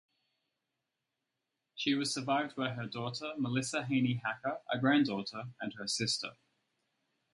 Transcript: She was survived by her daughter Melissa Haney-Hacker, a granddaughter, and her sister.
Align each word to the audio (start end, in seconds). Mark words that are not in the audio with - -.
She 1.75 1.93
was 1.93 2.11
survived 2.11 2.55
by 2.55 2.71
her 2.71 2.87
daughter 2.87 3.33
Melissa 3.37 3.85
Haney-Hacker, 3.85 4.61
a 4.73 4.79
granddaughter, 4.79 5.43
and 5.59 5.75
her 5.75 5.85
sister. 5.87 6.35